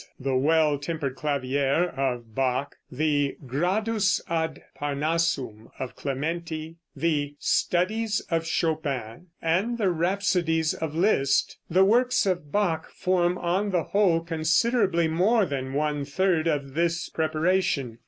the 0.19 0.35
"Well 0.35 0.79
Tempered 0.79 1.15
Clavier," 1.15 1.89
of 1.95 2.33
Bach; 2.33 2.75
the 2.91 3.37
"Gradus 3.45 4.19
ad 4.27 4.63
Parnassum," 4.75 5.69
of 5.77 5.95
Clementi; 5.95 6.77
the 6.95 7.35
"Studies," 7.37 8.19
of 8.31 8.43
Chopin, 8.47 9.27
and 9.43 9.77
the 9.77 9.91
Rhapsodies, 9.91 10.73
of 10.73 10.95
Liszt, 10.95 11.57
the 11.69 11.85
works 11.85 12.25
of 12.25 12.51
Bach 12.51 12.89
form, 12.89 13.37
on 13.37 13.69
the 13.69 13.83
whole, 13.83 14.21
considerably 14.21 15.07
more 15.07 15.45
than 15.45 15.71
one 15.75 16.03
third 16.03 16.47
of 16.47 16.73
this 16.73 17.07
preparation. 17.07 17.99